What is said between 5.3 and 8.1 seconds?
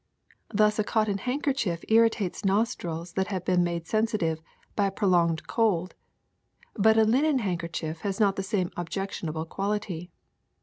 cold; but a linen handkerchief